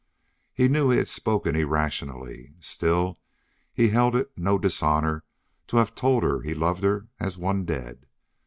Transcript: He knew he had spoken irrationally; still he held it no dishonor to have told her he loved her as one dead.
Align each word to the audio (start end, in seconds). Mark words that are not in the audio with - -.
He 0.51 0.67
knew 0.67 0.89
he 0.89 0.97
had 0.97 1.07
spoken 1.07 1.55
irrationally; 1.55 2.55
still 2.59 3.19
he 3.71 3.89
held 3.89 4.15
it 4.15 4.31
no 4.35 4.57
dishonor 4.57 5.23
to 5.67 5.77
have 5.77 5.93
told 5.93 6.23
her 6.23 6.41
he 6.41 6.55
loved 6.55 6.83
her 6.83 7.07
as 7.19 7.37
one 7.37 7.65
dead. 7.65 8.07